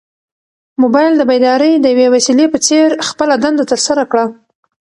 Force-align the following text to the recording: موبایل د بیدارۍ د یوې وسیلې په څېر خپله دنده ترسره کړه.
موبایل 0.81 1.13
د 1.17 1.21
بیدارۍ 1.31 1.73
د 1.79 1.85
یوې 1.93 2.07
وسیلې 2.15 2.45
په 2.53 2.57
څېر 2.67 2.87
خپله 3.07 3.35
دنده 3.43 3.63
ترسره 3.71 4.03
کړه. 4.11 4.25